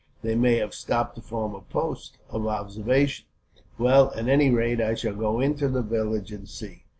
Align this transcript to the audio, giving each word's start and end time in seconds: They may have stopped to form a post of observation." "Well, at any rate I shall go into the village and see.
They 0.23 0.33
may 0.33 0.55
have 0.55 0.73
stopped 0.73 1.13
to 1.17 1.21
form 1.21 1.53
a 1.53 1.61
post 1.61 2.17
of 2.31 2.47
observation." 2.47 3.27
"Well, 3.77 4.11
at 4.15 4.27
any 4.27 4.49
rate 4.49 4.81
I 4.81 4.95
shall 4.95 5.13
go 5.13 5.39
into 5.39 5.67
the 5.67 5.83
village 5.83 6.31
and 6.31 6.49
see. 6.49 6.85